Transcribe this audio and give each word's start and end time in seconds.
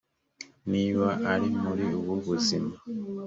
niba 0.71 1.07
ari 1.33 1.47
muri 1.61 1.85
ubu 1.99 2.13
buzima 2.25 2.73